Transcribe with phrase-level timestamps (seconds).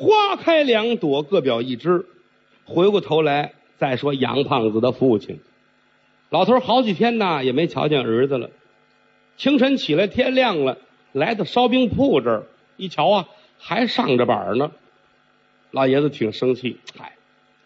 [0.00, 2.06] 花开两朵，各表一枝。
[2.64, 5.40] 回过头来再说杨胖子的父亲，
[6.30, 8.48] 老头好几天呐也没瞧见儿子了。
[9.36, 10.78] 清晨起来，天亮了，
[11.12, 12.46] 来到烧饼铺这儿
[12.78, 13.28] 一瞧啊，
[13.58, 14.72] 还上着板呢。
[15.70, 17.16] 老爷子挺生气，嗨，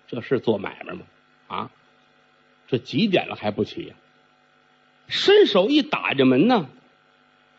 [0.08, 1.02] 这是做买卖吗？
[1.46, 1.70] 啊，
[2.66, 3.94] 这几点了还不起呀？
[5.06, 6.66] 伸手一打这门呢，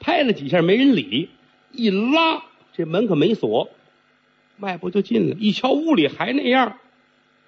[0.01, 1.29] 拍了几下没人理，
[1.71, 3.69] 一拉这门可没锁，
[4.57, 5.35] 迈步就进了。
[5.39, 6.77] 一瞧屋里还那样，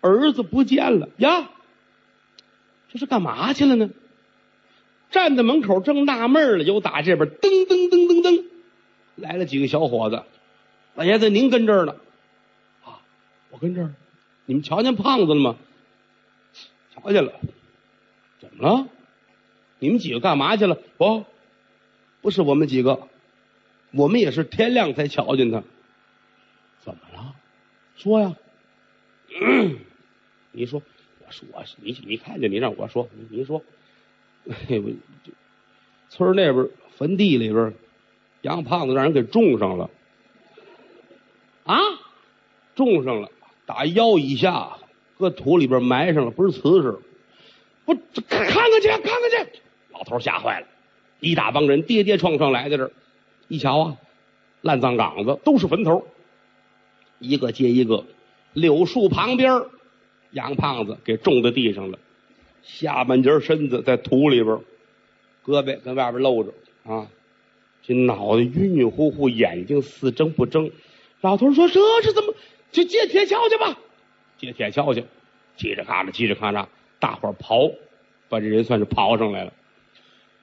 [0.01, 1.49] 儿子不见了呀，
[2.89, 3.89] 这是干嘛去了呢？
[5.09, 8.43] 站在门口正纳闷了，又打这边噔噔噔噔噔
[9.15, 10.23] 来了几个小伙子，
[10.95, 11.95] 老爷子您跟这儿呢？
[12.83, 12.99] 啊，
[13.51, 13.93] 我跟这儿，
[14.45, 15.55] 你们瞧见胖子了吗？
[16.93, 17.31] 瞧见了，
[18.39, 18.87] 怎么了？
[19.79, 20.77] 你们几个干嘛去了？
[20.97, 21.23] 不，
[22.21, 23.07] 不是我们几个，
[23.91, 25.63] 我们也是天亮才瞧见他。
[27.97, 28.35] 说呀。
[30.53, 30.81] 你说，
[31.27, 31.45] 我说，
[31.81, 33.61] 你你看见你让我说，你你说，
[34.47, 34.89] 哎，我
[36.09, 37.73] 村那边坟地里边，
[38.41, 39.89] 杨胖子让人给种上了。
[41.65, 41.77] 啊，
[42.75, 43.29] 种上了，
[43.65, 44.77] 打腰以下
[45.17, 46.97] 搁土里边埋上了，不是瓷实。
[47.85, 47.93] 不，
[48.27, 49.59] 看看去，看看去。
[49.91, 50.67] 老头吓坏了，
[51.19, 52.91] 一大帮人跌跌撞撞来在这儿，
[53.49, 53.97] 一瞧啊，
[54.61, 56.07] 烂葬岗子都是坟头，
[57.19, 58.05] 一个接一个。
[58.53, 59.63] 柳树旁边，
[60.31, 61.99] 杨胖子给种在地上了，
[62.63, 64.57] 下半截身子在土里边，
[65.45, 67.07] 胳膊跟外边露着啊，
[67.83, 70.71] 这脑袋晕晕乎乎，眼睛似睁不睁。
[71.21, 72.33] 老头说：“这是怎么？
[72.71, 73.77] 去借铁锹去吧，
[74.37, 75.03] 借铁锹去。”
[75.57, 76.67] 叽里咔嚓，叽里咔嚓，
[76.99, 77.73] 大伙刨，
[78.29, 79.53] 把这人算是刨上来了。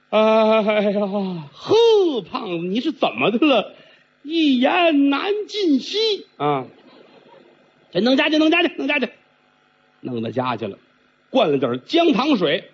[0.09, 3.73] 哎呀，呵，胖子，你是怎么的了？
[4.25, 6.65] 一言难尽兮啊！
[7.91, 9.09] 这弄家去，弄家去，弄家去，
[10.01, 10.79] 弄到家去了，
[11.29, 12.71] 灌了点姜糖水，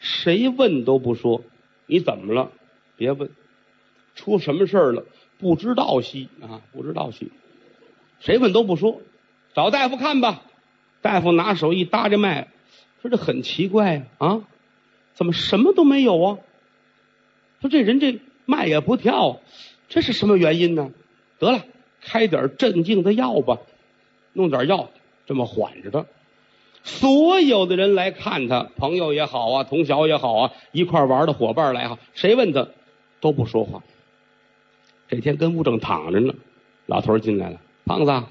[0.00, 1.44] 谁问都不说。
[1.86, 2.50] 你怎么了？
[2.96, 3.30] 别问，
[4.16, 5.06] 出什么事儿了？
[5.38, 7.30] 不知道兮啊，不知道兮，
[8.18, 9.00] 谁问都不说。
[9.54, 10.42] 找大夫看吧。
[11.00, 12.48] 大夫拿手一搭这脉，
[13.00, 14.42] 说这很奇怪呀，啊，
[15.14, 16.38] 怎么什么都没有啊？
[17.60, 19.40] 说这人这脉也不跳，
[19.92, 20.90] 这是什么原因呢？
[21.38, 21.66] 得了，
[22.00, 23.58] 开点镇静的药吧，
[24.32, 24.88] 弄点药，
[25.26, 26.06] 这么缓着他。
[26.82, 32.68] 所有的人来看他，朋友也好啊，同学也好啊，一块玩的伙伴来哈，谁问他
[33.20, 33.82] 都不说话。
[35.08, 36.32] 这天跟屋正躺着呢，
[36.86, 38.26] 老头进来了，胖子，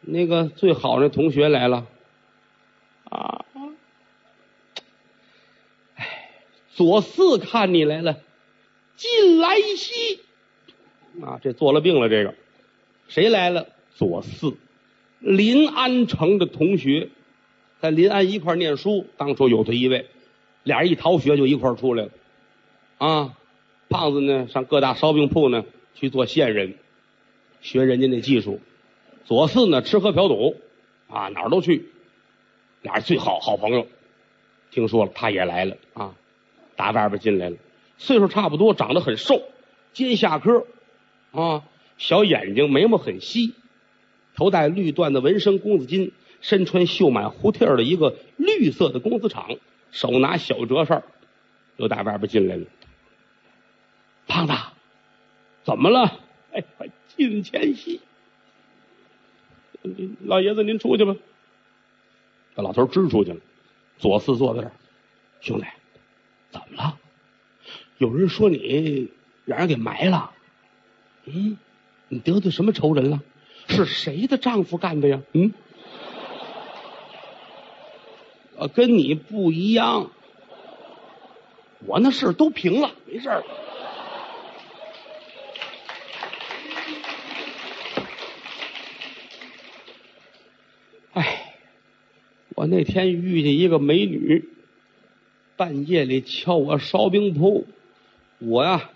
[0.00, 1.86] 那个最好的同学来了，
[3.10, 3.44] 啊，
[5.96, 6.30] 哎，
[6.70, 8.16] 左四看你来了。
[8.96, 10.20] 进来兮，
[11.22, 12.08] 啊，这做了病了。
[12.08, 12.34] 这个
[13.08, 13.68] 谁来了？
[13.94, 14.54] 左四，
[15.18, 17.08] 临安城的同学，
[17.80, 19.06] 在临安一块念书。
[19.16, 20.06] 当初有他一位，
[20.62, 22.10] 俩人一逃学就一块出来了。
[22.98, 23.36] 啊，
[23.88, 25.64] 胖子呢上各大烧饼铺呢
[25.94, 26.74] 去做线人，
[27.60, 28.60] 学人家那技术。
[29.24, 30.56] 左四呢吃喝嫖赌，
[31.08, 31.88] 啊哪儿都去。
[32.82, 33.88] 俩人最好好朋友，
[34.70, 36.14] 听说了他也来了啊，
[36.76, 37.56] 打外边进来了。
[37.98, 39.42] 岁数差不多，长得很瘦，
[39.92, 40.64] 尖下颏
[41.32, 41.64] 啊，
[41.98, 43.54] 小眼睛，眉毛很细，
[44.34, 49.58] 头戴绿缎的纹身公子巾，身穿绣满胡贴的一个绿色的公子氅，
[49.90, 51.02] 手拿小折扇，
[51.76, 52.66] 又打外边进来了。
[54.26, 54.52] 胖子，
[55.64, 56.20] 怎么了？
[56.52, 56.64] 哎，
[57.16, 58.00] 进前戏。
[60.24, 61.14] 老爷子，您出去吧。
[62.54, 63.40] 把老头支出去了。
[63.98, 64.72] 左四坐在这儿，
[65.40, 65.66] 兄弟，
[66.50, 66.98] 怎么了？
[67.98, 69.10] 有人说你
[69.44, 70.32] 让人给埋了，
[71.32, 71.58] 嗯，
[72.08, 73.20] 你得罪什么仇人了？
[73.68, 75.20] 是谁的丈夫干的呀？
[75.32, 75.52] 嗯，
[78.74, 80.10] 跟你不一样，
[81.86, 83.44] 我那事都平了，没事儿。
[91.12, 91.54] 哎，
[92.54, 94.48] 我那天遇见一个美女，
[95.56, 97.66] 半夜里敲我烧饼铺。
[98.38, 98.90] 我呀，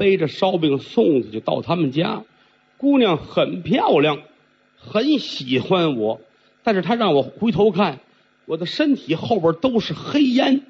[0.00, 2.24] 背着烧饼送子就到他们家，
[2.78, 4.22] 姑娘很漂亮，
[4.78, 6.22] 很喜欢我，
[6.62, 8.00] 但是她让我回头看，
[8.46, 10.62] 我的身体后边都是黑烟，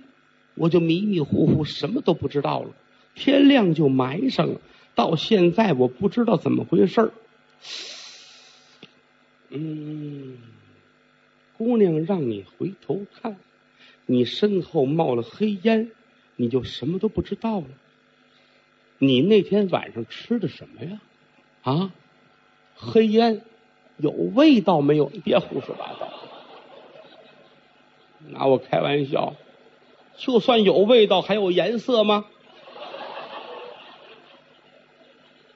[0.56, 2.71] 我就迷迷糊糊什么都不知道了。
[3.15, 4.61] 天亮就埋上了，
[4.97, 7.12] 到现在我不知道怎么回事
[9.50, 10.38] 嗯，
[11.56, 13.37] 姑娘让你回头看，
[14.06, 15.93] 你身后冒了黑烟。
[16.35, 17.67] 你就什么都不知道了。
[19.02, 21.00] 你那天晚上吃的什么呀？
[21.62, 21.91] 啊，
[22.76, 23.41] 黑烟
[23.97, 25.11] 有味道没有？
[25.11, 26.12] 你别胡说八道，
[28.29, 29.35] 拿我开玩笑。
[30.19, 32.26] 就算有味道，还有颜色吗？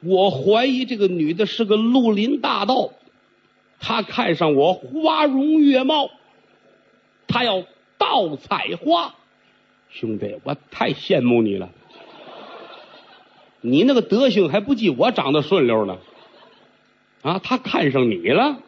[0.00, 2.93] 我怀疑这个女的是个绿林大盗，
[3.79, 6.11] 她看上我花容月貌，
[7.26, 7.64] 她要
[7.99, 9.14] 盗采花。
[9.90, 11.70] 兄弟，我太羡慕你了，
[13.66, 15.96] 你那个德行还不及我长得顺溜呢。
[17.22, 18.61] 啊，他看上你了。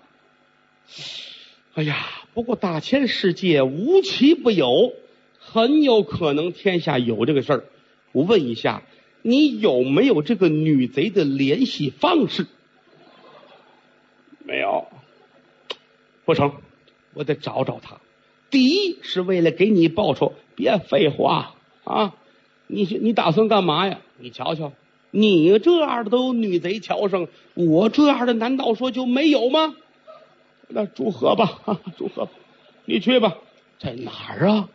[1.74, 1.98] 哎呀，
[2.32, 4.94] 不过大千世界无奇不有。
[5.38, 7.64] 很有可能天下有这个事儿，
[8.12, 8.82] 我问一下，
[9.22, 12.46] 你有没有这个女贼的联系方式？
[14.44, 14.88] 没有，
[16.24, 16.52] 不成，
[17.14, 18.00] 我得找找她。
[18.50, 21.54] 第一是为了给你报仇，别废话
[21.84, 22.14] 啊！
[22.66, 24.00] 你你打算干嘛呀？
[24.18, 24.72] 你瞧瞧，
[25.18, 29.74] 你这样的都有女贼瞧上，我这样的难道说就没有吗？
[30.68, 31.58] 那祝贺吧，
[31.96, 32.28] 祝贺，
[32.84, 33.38] 你去吧，
[33.78, 34.68] 在哪儿啊？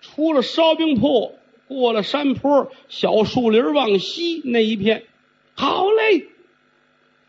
[0.00, 1.38] 出了烧饼铺，
[1.68, 5.04] 过了山坡，小树林往西那一片，
[5.54, 6.26] 好嘞。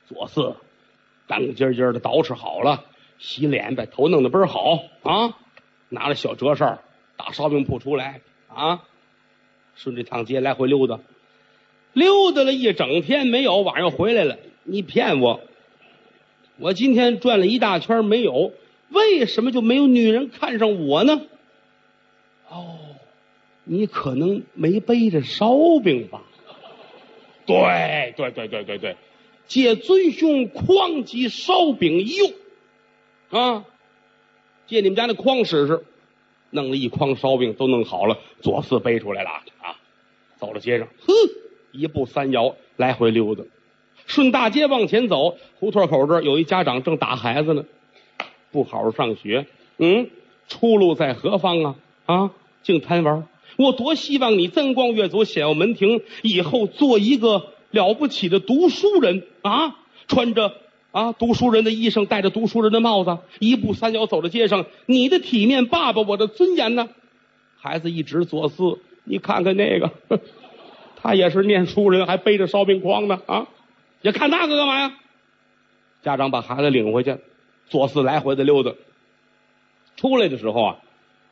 [0.08, 0.56] 左四，
[1.28, 2.86] 干干净净的捯饬好了，
[3.20, 5.38] 洗脸，把头弄得倍儿好啊！
[5.90, 6.80] 拿着小折扇，
[7.16, 8.82] 打烧饼铺出来啊，
[9.76, 11.00] 顺这趟街来回溜达，
[11.96, 14.38] 溜达了一整天没有，晚上回来了。
[14.64, 15.40] 你骗我，
[16.58, 18.52] 我今天转了一大圈没有，
[18.90, 21.22] 为什么就没有女人看上我呢？
[22.50, 22.78] 哦，
[23.64, 26.22] 你可能没背着烧饼吧？
[27.46, 28.98] 对对对对对对，
[29.48, 32.34] 借尊兄筐及烧饼一用
[33.30, 33.66] 啊！
[34.68, 35.86] 借你们家那筐使使，
[36.50, 39.30] 弄了一筐烧饼都弄好了，左四背出来了
[39.62, 39.80] 啊！
[40.38, 41.14] 走到街上，呵，
[41.78, 43.44] 一步三摇来回溜达，
[44.08, 47.66] 顺大街往前走，胡同口这儿有一家长正打孩子呢，
[48.52, 49.46] 不好好上学，
[49.78, 50.10] 嗯，
[50.48, 51.76] 出路在何方啊？
[52.06, 52.32] 啊，
[52.64, 53.28] 净贪玩！
[53.58, 59.78] 我多希望你增光越祖，显耀门庭，以后做一个了不起的读书人啊！
[60.08, 60.54] 穿着
[60.92, 66.90] 啊读书人的衣裳，戴着读书人的帽子，一步三摇走在街上，你的体面，爸爸我的尊严呢？
[67.58, 69.92] 孩子一直左思，你看看那个，
[71.06, 73.48] 他也是念书人，还背着烧饼筐呢啊！
[74.02, 74.98] 你看那个干嘛呀？
[76.02, 77.16] 家长把孩子领回去，
[77.70, 78.74] 左四来回的溜达，
[79.98, 80.78] 出来的时候啊。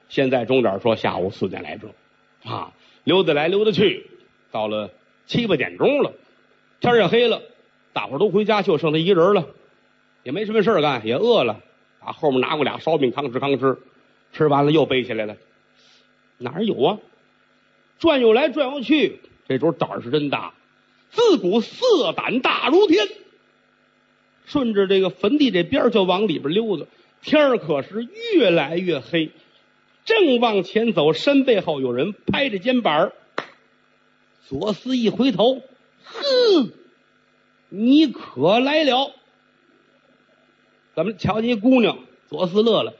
[0.09, 1.89] 现在钟点说下午四点来钟，
[2.43, 2.71] 啊，
[3.03, 4.05] 溜达来溜达去，
[4.51, 4.91] 到了
[5.25, 6.13] 七八点钟了，
[6.79, 7.41] 天也黑了，
[7.93, 9.47] 大伙都回家，就剩他一人了，
[10.21, 11.61] 也没什么事干，也饿了，
[11.99, 13.79] 啊，后面拿过俩烧饼，吭哧吭哧，
[14.33, 15.35] 吃完了又背起来了，
[16.37, 16.99] 哪儿有啊？
[17.97, 20.53] 转悠来转悠去，这主胆儿是真大，
[21.11, 23.07] 自古色胆大如天，
[24.45, 26.85] 顺着这个坟地这边就往里边溜达，
[27.21, 29.31] 天儿可是越来越黑。
[30.05, 33.13] 正往前走，身背后有人拍着肩膀
[34.47, 35.61] 左思一回头，
[36.03, 36.71] 哼，
[37.69, 39.13] 你可来了！
[40.95, 41.97] 怎么瞧见一姑娘？
[42.29, 42.93] 左思乐了，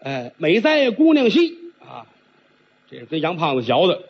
[0.00, 2.06] 哎，美哉姑娘兮啊！
[2.90, 4.02] 这是跟杨胖子学的。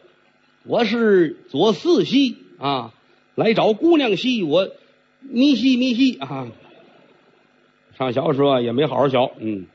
[0.68, 2.92] 我是左四西啊，
[3.36, 4.68] 来找姑娘西，我
[5.20, 6.48] 咪西咪西啊。
[7.96, 9.66] 上学时候也没好好学，嗯。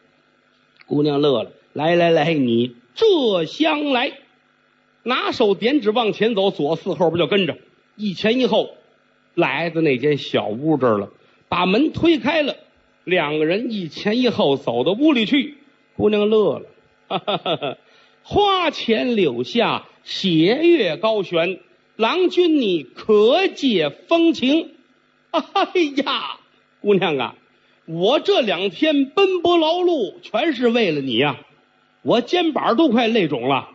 [0.87, 1.53] 姑娘乐了。
[1.71, 4.11] 来来来，你这厢来，
[5.03, 7.57] 拿手点指往前走，左四后边就跟着，
[7.95, 8.71] 一前一后，
[9.33, 11.09] 来到那间小屋这儿了，
[11.47, 12.57] 把门推开了，
[13.05, 15.55] 两个人一前一后走到屋里去。
[15.95, 16.65] 姑娘乐了，
[17.07, 17.77] 哈哈哈哈
[18.23, 21.59] 花前柳下，斜月高悬，
[21.95, 24.71] 郎君你可解风情？
[25.31, 25.43] 哎
[26.03, 26.37] 呀，
[26.81, 27.35] 姑娘啊，
[27.85, 31.37] 我这两天奔波劳碌，全是为了你呀。
[32.03, 33.69] 我肩膀都快累肿了，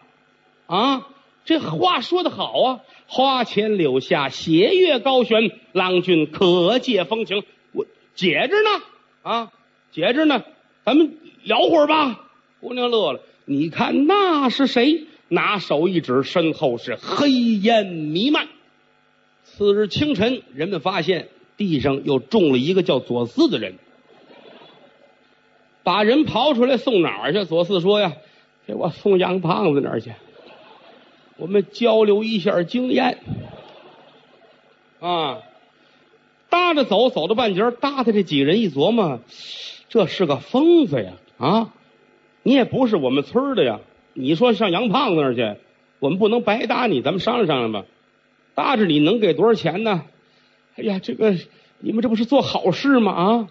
[0.67, 1.09] 啊！
[1.45, 2.81] 这话说的好啊！
[3.07, 7.45] 花前柳下，斜月高悬，郎君可解风情？
[7.71, 7.87] 我
[8.17, 8.83] 解着呢，
[9.23, 9.53] 啊，
[9.93, 10.43] 解着呢，
[10.85, 12.29] 咱们聊会儿吧。
[12.61, 15.07] 姑娘乐了，你看那是谁？
[15.29, 18.47] 拿手一指，身后是黑烟弥漫。
[19.43, 23.75] 次日清晨，人们发现地上又中了一个叫左思的人。
[25.83, 27.45] 把人刨出来送哪儿去？
[27.45, 28.15] 左四说呀
[28.67, 30.13] ：“给我送杨胖子那儿去，
[31.37, 33.19] 我们交流一下经验。”
[34.99, 35.43] 啊，
[36.51, 39.21] 搭着走，走到半截搭的这几个人一琢磨，
[39.89, 41.13] 这是个疯子呀！
[41.39, 41.75] 啊，
[42.47, 43.81] 你也不是我们村的呀，
[44.15, 45.59] 你说上杨胖子那儿去，
[45.99, 47.85] 我们不能白搭你，咱们商量商量吧。
[48.55, 50.05] 搭着你能给多少钱呢？
[50.77, 51.35] 哎呀，这个
[51.81, 53.13] 你们这不是做好事吗？
[53.13, 53.49] 啊！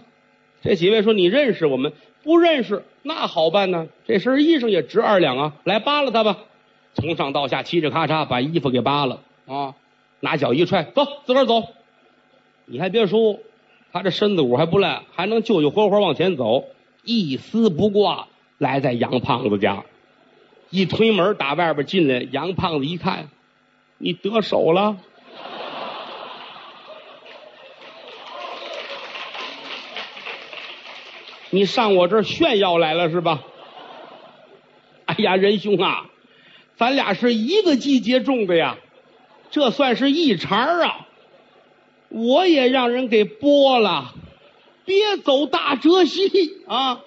[0.61, 1.91] 这几位说你认识我们？
[2.23, 3.89] 不认识，那好办呢。
[4.07, 6.37] 这身衣裳也值二两啊，来扒了他吧。
[6.93, 9.75] 从上到下，嘁哧咔嚓把衣服给扒了啊，
[10.21, 11.63] 拿脚一踹，走，自个儿走。
[12.63, 13.39] 你还别说，
[13.91, 16.63] 他这身子骨还不赖，还能救救活活往前走，
[17.03, 19.83] 一丝不挂，来在杨胖子家。
[20.69, 23.29] 一推门打外边进来，杨胖子一看，
[23.97, 24.97] 你得手了。
[31.51, 33.43] 你上我这儿炫耀来了是吧？
[35.05, 36.09] 哎呀，仁兄啊，
[36.75, 38.77] 咱俩是一个季节种的呀，
[39.51, 41.07] 这算是一茬啊。
[42.09, 44.13] 我也让人给剥了，
[44.83, 47.01] 别走大折戏啊！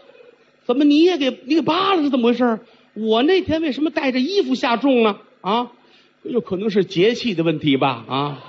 [0.68, 2.60] 怎么你也给你给扒了是怎么回事？
[2.92, 5.18] 我那天为什么带着衣服下种呢？
[5.40, 5.72] 啊，
[6.22, 8.04] 有可能是节气的问题吧？
[8.06, 8.44] 啊。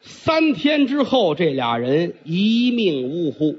[0.00, 3.58] 三天之后，这俩人一命呜呼。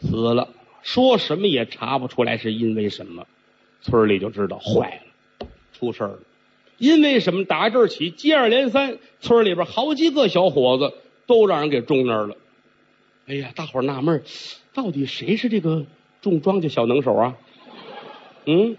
[0.00, 0.50] 死了，
[0.82, 3.26] 说什么也查不出来是因为什么，
[3.82, 5.02] 村里就知道坏
[5.40, 6.20] 了，出事了。
[6.76, 7.44] 因为什么？
[7.44, 10.94] 打这儿起，接二连三，村里边好几个小伙子
[11.26, 12.36] 都让人给种那儿了。
[13.28, 14.22] 哎呀，大伙纳闷
[14.72, 15.84] 到底谁是这个
[16.22, 17.36] 种庄稼小能手啊？
[18.46, 18.78] 嗯，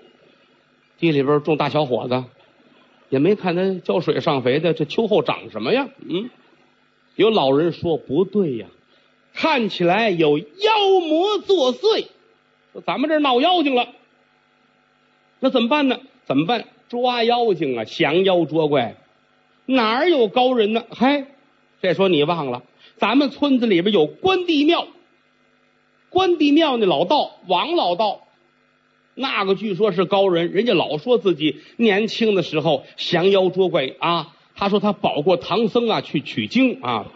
[0.97, 2.23] 地里边种大小伙子，
[3.09, 5.87] 也没看他浇水上肥的，这秋后长什么呀？
[5.99, 6.31] 嗯，
[7.15, 8.65] 有老人说不对呀。
[9.35, 10.45] 看起来有妖
[11.07, 12.07] 魔作祟，
[12.73, 13.89] 说咱们这闹妖精了，
[15.39, 15.99] 那怎么办呢？
[16.25, 16.65] 怎么办？
[16.89, 18.95] 抓妖精啊，降妖捉怪，
[19.67, 20.83] 哪儿有高人呢？
[20.89, 21.27] 嗨，
[21.83, 22.63] 这说你忘了，
[22.99, 24.87] 咱们村子里边有关帝庙，
[26.09, 28.27] 关帝庙那老道王老道，
[29.15, 37.07] 那个据说是高人，人家老说自己年轻的时候降妖捉怪啊，他说他保过唐僧啊去取经啊。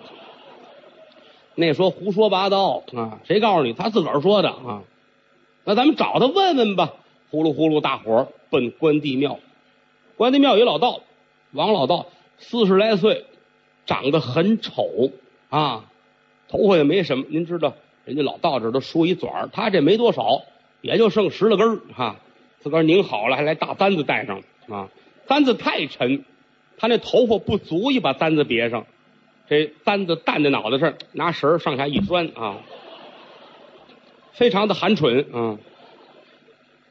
[1.55, 3.19] 那说胡说八道啊！
[3.25, 3.73] 谁告诉你？
[3.73, 4.81] 他自个儿说的啊！
[5.65, 6.93] 那咱们找他问问吧。
[7.29, 9.39] 呼噜呼噜，大伙儿奔关帝庙。
[10.17, 11.01] 关帝庙有老道，
[11.51, 12.07] 王老道
[12.39, 13.25] 四十来岁，
[13.85, 15.11] 长得很丑
[15.53, 15.85] 啊，
[16.47, 17.25] 头发也没什么。
[17.29, 20.41] 您知道，人家老道这都梳一嘴儿，他这没多少，
[20.81, 22.15] 也就剩十来根儿哈。
[22.61, 24.89] 自个儿拧好了，还来大簪子戴上啊。
[25.27, 26.25] 簪子太沉，
[26.77, 28.87] 他那头发不足以把簪子别上。
[29.47, 32.57] 这簪子担在脑袋上，拿绳上下一拴啊，
[34.31, 35.59] 非常的寒碜啊。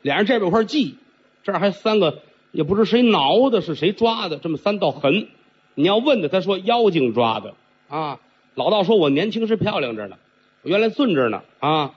[0.02, 0.94] 脸上这边有块记，
[1.42, 2.20] 这儿还三个，
[2.52, 5.26] 也不知谁挠的，是谁抓的，这么三道痕。
[5.74, 7.54] 你要问他，他说妖精抓的
[7.88, 8.20] 啊。
[8.54, 10.16] 老道说：“我年轻时漂亮着呢，
[10.62, 11.94] 我原来俊着呢啊，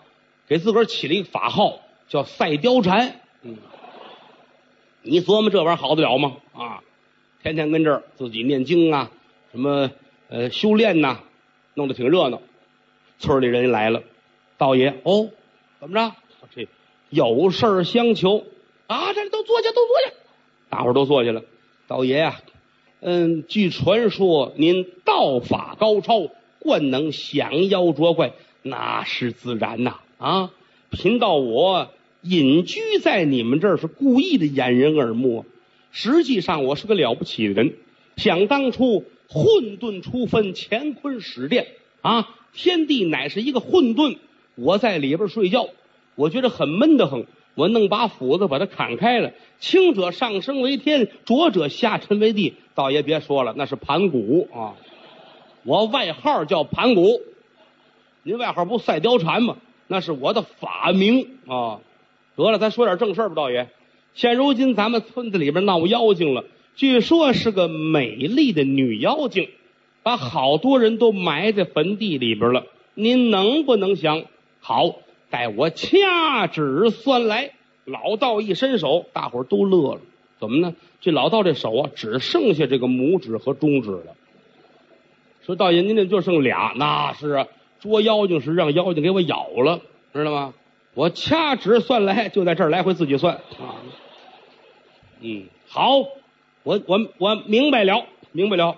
[0.48, 3.20] 给自个儿起了一个法号，叫赛貂蝉。
[3.42, 3.58] 嗯，
[5.02, 6.38] 你琢磨这玩意儿好得了吗？
[6.54, 6.82] 啊，
[7.44, 9.12] 天天跟这儿自己念经啊，
[9.52, 9.92] 什么。”
[10.28, 11.20] 呃，修炼呐，
[11.76, 12.42] 弄得挺热闹。
[13.20, 14.02] 村里人来了，
[14.58, 15.30] 道爷哦，
[15.80, 16.16] 怎么着？
[16.56, 16.68] 这
[17.12, 18.44] 有事相求
[18.88, 19.14] 啊！
[19.14, 20.16] 这都坐下，都坐下。
[20.72, 21.44] 大伙都坐下了。
[21.88, 22.42] 道爷呀，
[23.02, 26.28] 嗯，据传说您道法高超，
[26.66, 30.00] 惯能降妖捉怪，那是自然呐。
[30.18, 30.52] 啊，
[30.90, 31.92] 贫道我
[32.22, 35.46] 隐居在你们这儿，是故意的掩人耳目。
[35.92, 37.76] 实际上，我是个了不起的人。
[38.18, 39.06] 想当初。
[39.28, 41.66] 混沌初分，乾坤始变
[42.02, 42.30] 啊！
[42.54, 44.18] 天地乃是一个混沌，
[44.54, 45.70] 我在里边睡觉，
[46.14, 47.26] 我觉得很闷得很。
[47.56, 52.54] 我弄把斧子把它砍开了，轻者上升为天，浊者下沉为地。
[52.76, 54.78] 倒也别说了，那是盘古啊！
[55.66, 57.22] 我外号叫盘古，
[58.22, 59.58] 您外号不赛貂蝉吗？
[59.88, 61.80] 那是我的法名啊！
[62.36, 63.70] 得了，咱说点正事吧，道爷。
[64.14, 66.46] 现如今咱们村子里边闹妖精了。
[66.76, 69.50] 据说是个美丽的女妖精，
[70.04, 72.66] 把好多人都埋在坟地里边了。
[72.94, 74.24] 您能不能想？
[74.60, 74.98] 好，
[75.32, 77.54] 待我掐指算来。
[77.86, 80.02] 老道一伸手，大伙都乐了。
[80.40, 80.76] 怎么呢？
[81.02, 84.16] 这老道这手啊，只剩下这个拇指和中指了。
[85.46, 87.48] 说道爷，您这就剩俩，那是啊，
[87.80, 89.80] 捉妖精是让妖精给我咬了，
[90.12, 90.54] 知道吗？
[90.96, 93.78] 我掐指算来，就在这儿来回自己算啊。
[95.22, 96.04] 嗯，好。
[96.64, 98.78] 我我我明白了，明白了。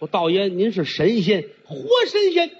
[0.00, 1.76] 说道爷，您是神仙，活
[2.08, 2.50] 神仙，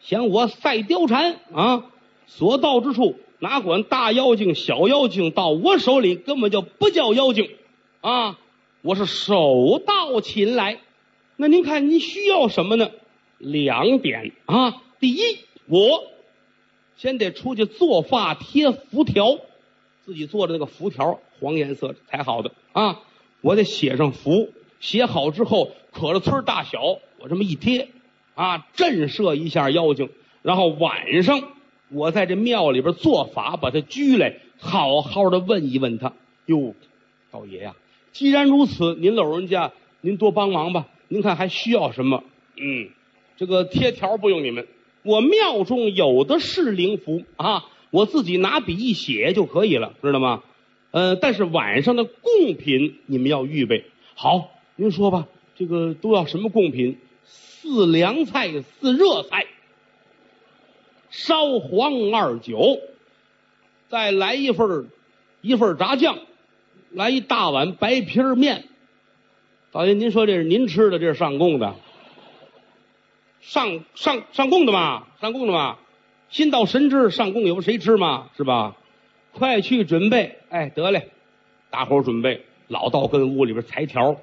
[0.00, 1.86] 想我赛貂蝉啊，
[2.28, 7.50] 所到之处，哪管大妖精、小妖精，到我手里根本就不叫妖精
[8.02, 8.38] 啊！
[8.82, 10.78] 我是手到擒来。
[11.36, 12.90] 那您看，您需要什么呢？
[13.38, 14.82] 两点啊。
[15.00, 15.20] 第一，
[15.66, 16.04] 我
[16.96, 19.38] 先得出去做发贴符条，
[20.04, 23.00] 自己做的那个符条，黄颜色才好的啊。
[23.40, 26.80] 我得写上符，写好之后，可着村大小，
[27.18, 27.88] 我这么一贴，
[28.34, 30.10] 啊，震慑一下妖精。
[30.42, 31.42] 然后晚上
[31.90, 36.12] 我在这庙里边做法，把他拘来，好好的问一问他。
[36.46, 36.74] 哟，
[37.30, 37.74] 道爷呀，
[38.12, 40.86] 既然如此，您老人家您多帮忙吧。
[41.08, 42.24] 您看还需要什么？
[42.56, 42.88] 嗯，
[43.36, 44.66] 这个贴条不用你们，
[45.02, 50.42] 我庙中有的是灵符啊，我自己拿笔一写就可以了，知道吗？
[50.90, 53.84] 呃，但是晚上的贡品你们要预备
[54.14, 54.50] 好。
[54.76, 56.98] 您说吧，这个都要什么贡品？
[57.24, 59.46] 四凉菜，四热菜，
[61.10, 62.78] 烧黄二酒，
[63.88, 64.88] 再来一份
[65.40, 66.18] 一份炸酱，
[66.90, 68.64] 来一大碗白皮面。
[69.74, 71.74] 老爷，您说这是您吃的，这是上供的？
[73.40, 75.78] 上上上供的嘛，上供的嘛。
[76.30, 78.30] 心到神知，上供有谁吃嘛？
[78.36, 78.76] 是吧？
[79.32, 80.38] 快去准备！
[80.48, 81.10] 哎，得嘞，
[81.70, 82.44] 大伙准备。
[82.68, 84.14] 老道跟屋里边裁条，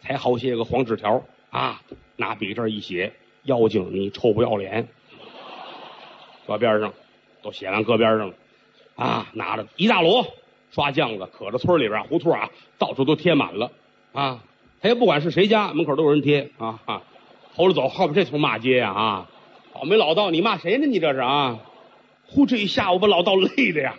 [0.00, 1.82] 裁好些个黄纸条啊。
[2.16, 3.12] 拿笔这一写，
[3.42, 4.88] 妖精你臭不要脸，
[6.46, 6.94] 搁边上，
[7.42, 8.34] 都写完搁边上了，
[8.94, 10.26] 啊，拿着一大摞
[10.70, 12.48] 刷浆子，可着村里边胡同啊，
[12.78, 13.70] 到处都贴满了
[14.14, 14.42] 啊。
[14.80, 17.02] 他也不管是谁家门口都有人贴啊啊。
[17.54, 19.30] 头着走，后边这头骂街呀啊！
[19.72, 20.86] 倒霉老道，你骂谁呢？
[20.86, 21.58] 你这是啊？
[22.26, 23.94] 呼，这一下午把老道累的呀，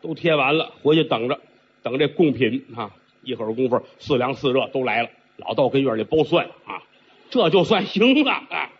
[0.00, 1.38] 都贴完了，回去等着，
[1.82, 2.90] 等这贡品啊。
[3.22, 6.80] 一会儿功夫，四凉四热都来了，老道跟院里包蒜啊。
[7.28, 8.70] 这就算行了，哎，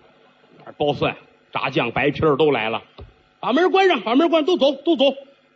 [0.79, 1.15] 包蒜、
[1.53, 2.83] 炸酱、白皮儿都来了，
[3.41, 5.05] 把门关上，把门关，都走，都走，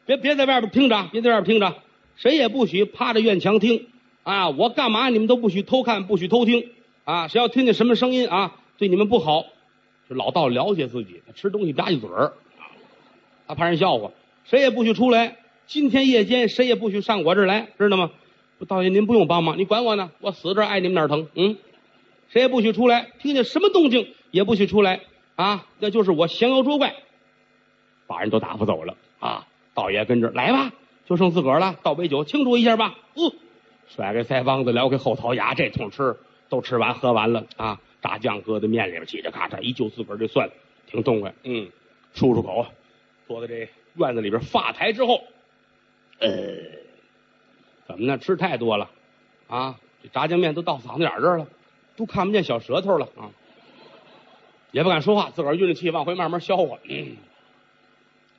[0.04, 1.74] 别别在外边听着，别在外边听着，
[2.16, 3.86] 谁也不许趴着院墙听
[4.22, 4.50] 啊！
[4.50, 6.70] 我干嘛你们都不许偷看，不许偷听
[7.04, 7.28] 啊！
[7.28, 9.44] 谁要听见什么声音啊，对你们不好。
[10.08, 12.32] 这老道了解自己，吃东西吧唧嘴儿，
[13.46, 14.10] 他怕人笑话，
[14.44, 15.36] 谁也不许出来。
[15.66, 18.10] 今天夜间谁也不许上我这儿来，知道吗？
[18.68, 21.28] 道爷您不用帮忙，你管我呢，我死这爱你们哪儿疼？
[21.34, 21.56] 嗯。
[22.28, 25.00] 谁也不许出来，听见什么动静也不许出来
[25.36, 25.66] 啊！
[25.80, 26.94] 那就是我降妖捉怪，
[28.06, 29.46] 把人都打发走了啊！
[29.74, 30.72] 道爷跟着来吧，
[31.06, 32.94] 就剩自个儿了，倒杯酒庆祝一下吧。
[33.16, 33.32] 嗯，
[33.94, 36.16] 甩开腮帮子，撩开后槽牙，这通吃
[36.48, 37.80] 都吃完喝完了啊！
[38.00, 40.50] 炸酱搁在面里边，叽里咔嚓一就自个儿这蒜，
[40.86, 41.34] 挺痛快。
[41.44, 41.68] 嗯，
[42.14, 42.66] 漱漱口，
[43.28, 45.22] 坐在这院子里边发台之后，
[46.18, 46.28] 呃，
[47.86, 48.18] 怎么呢？
[48.18, 48.90] 吃太多了
[49.46, 49.78] 啊！
[50.02, 51.46] 这炸酱面都到嗓子眼这儿了。
[51.94, 53.28] 都看不见小舌头了啊，
[54.70, 56.78] 也不敢说话，自个儿运着气往回慢慢消化。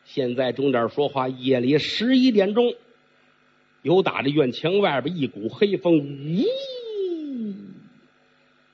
[0.05, 2.73] 现在钟点说话，夜里十一点钟，
[3.83, 6.47] 有打这院墙外边一股黑风，咦，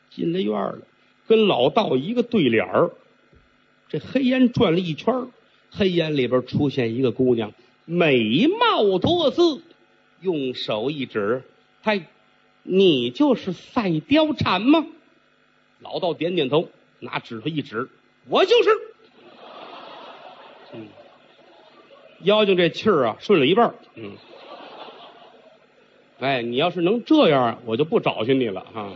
[0.09, 0.79] 进了院了，
[1.27, 2.91] 跟老道一个对脸儿。
[3.89, 5.27] 这黑烟转了一圈，
[5.69, 7.51] 黑烟里边出现一个姑娘，
[7.83, 9.61] 美貌多姿，
[10.21, 11.43] 用手一指，
[11.81, 12.07] 嗨。
[12.61, 14.85] 你就是赛貂蝉吗？
[15.79, 16.69] 老道点点头，
[16.99, 17.89] 拿指头一指，
[18.27, 18.69] 我就是。
[20.73, 20.87] 嗯，
[22.21, 24.11] 妖精这气儿啊，顺了一半儿嗯，
[26.19, 28.91] 哎，你要是能这样，我就不找寻你了哈。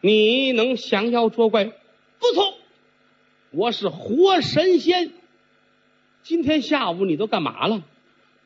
[0.00, 1.64] 你能降妖捉怪？
[1.64, 2.54] 不错，
[3.50, 5.12] 我是活神仙。
[6.22, 7.82] 今天下午你都干嘛了？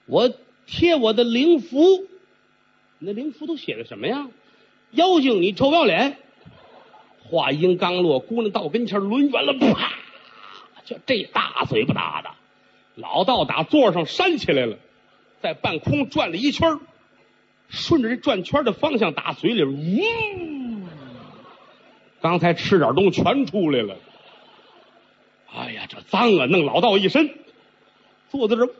[0.07, 0.31] 我
[0.67, 1.79] 贴我的灵符。
[2.99, 4.29] 那灵符都写的什么呀？
[4.91, 6.19] 妖精，你臭不要脸！
[7.31, 9.93] 话音刚落，姑娘到跟前抡圆了，啪！
[10.85, 12.31] 就这大嘴巴打的，
[12.97, 14.77] 老道打座上扇起来了，
[15.45, 16.81] 在半空转了一圈
[17.69, 20.01] 顺着这转圈的方向打嘴里，呜！
[22.23, 23.97] 刚才吃点东西全出来了。
[25.55, 26.47] 哎呀，这脏啊！
[26.47, 27.29] 弄老道一身，
[28.31, 28.73] 坐在这，我两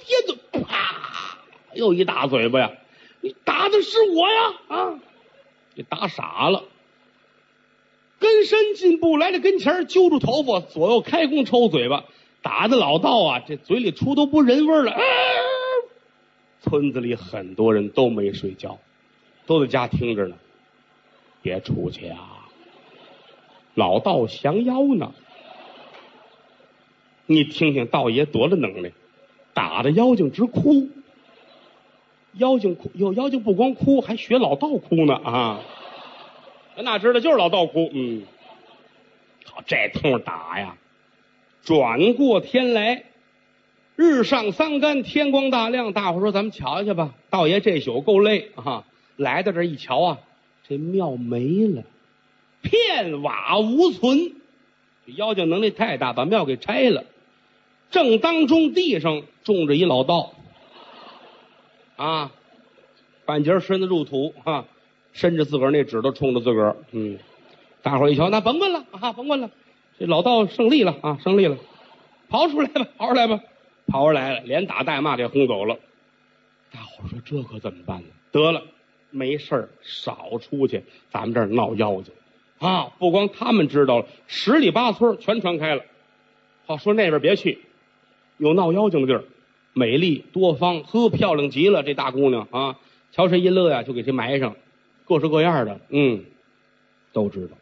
[0.00, 1.36] 天都啪！
[1.74, 2.70] 又一大嘴巴呀！
[3.20, 4.54] 你打的是我呀！
[4.68, 5.00] 啊，
[5.74, 6.64] 你打傻了。
[8.18, 12.04] 跟身进步来到跟前，揪住头发，左右开弓抽嘴巴，
[12.40, 14.96] 打的老道啊，这嘴里出都不人味了。
[16.60, 18.78] 村子里很多人都没睡觉，
[19.46, 20.36] 都在家听着呢。
[21.42, 22.48] 别出去啊！
[23.74, 25.14] 老道降妖呢。
[27.26, 28.92] 你听听道爷多大能耐，
[29.54, 30.88] 打的妖精直哭。
[32.34, 35.60] 妖精哭，有妖精不光哭，还学老道哭呢啊！
[36.76, 38.22] 咱哪知道就是老道哭，嗯，
[39.44, 40.76] 好这通打呀！
[41.62, 43.04] 转过天来，
[44.00, 47.12] 日上三竿，天光大亮，大伙说咱们瞧去吧。
[47.28, 48.84] 道爷这宿够累啊，
[49.16, 50.18] 来到这一瞧啊，
[50.66, 51.82] 这庙没了，
[52.62, 54.32] 片瓦无存。
[55.06, 57.04] 这妖精能力太大，把庙给拆了。
[57.90, 60.32] 正当中地上种着一老道。
[61.96, 62.32] 啊，
[63.26, 64.64] 半截身子入土啊，
[65.12, 67.18] 伸着自个儿那指头冲着自个儿，嗯，
[67.82, 69.50] 大伙一瞧，那甭问了啊，甭问了，
[69.98, 71.58] 这老道胜利了啊，胜利了，
[72.30, 73.40] 跑出来吧，跑出来吧，
[73.90, 75.78] 跑出来了，连打带骂给轰走了。
[76.72, 78.08] 大伙说这可怎么办呢？
[78.30, 78.62] 得了，
[79.10, 82.14] 没事儿少出去，咱们这儿闹妖精
[82.60, 82.92] 啊！
[82.98, 85.82] 不光他们知道了，十里八村全传开了。
[86.66, 87.58] 好说那边别去，
[88.38, 89.24] 有闹妖精的地儿，
[89.72, 91.82] 美丽多方，呵，漂亮极了。
[91.82, 92.78] 这大姑娘啊，
[93.10, 94.54] 瞧谁一乐呀，就给谁埋上，
[95.04, 96.24] 各式各样的，嗯，
[97.12, 97.56] 都知道。